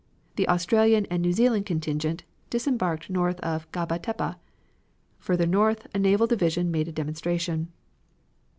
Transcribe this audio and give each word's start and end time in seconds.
The 0.35 0.47
Australian 0.49 1.05
and 1.11 1.21
New 1.21 1.31
Zealand 1.31 1.67
contingent 1.67 2.23
disembarked 2.49 3.11
north 3.11 3.39
of 3.41 3.71
Gaba 3.71 3.99
Tepe. 3.99 4.33
Further 5.19 5.45
north 5.45 5.85
a 5.93 5.99
naval 5.99 6.25
division 6.25 6.71
made 6.71 6.87
a 6.87 6.91
demonstration. 6.91 7.71